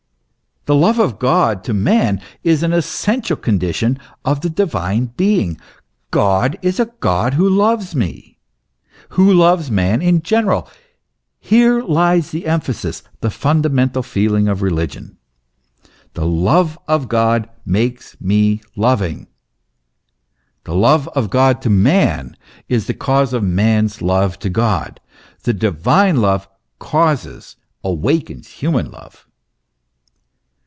[0.65, 5.59] The love of God to man is an essential condition of the divine Being:
[6.11, 8.37] God is a God who loves me
[9.09, 10.69] who loves man in general.
[11.39, 15.17] Here lies the emphasis, the fundamental feeling of religion.
[16.13, 19.25] The love of God makes me loving;
[20.65, 22.37] the love of God to man
[22.69, 24.99] is the cause of man's love to God;
[25.41, 26.47] the divine love
[26.77, 29.25] causes, awakens human love.